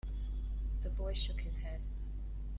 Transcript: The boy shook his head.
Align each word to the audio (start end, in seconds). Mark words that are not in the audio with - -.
The 0.81 0.89
boy 0.89 1.13
shook 1.13 1.41
his 1.41 1.59
head. 1.59 1.79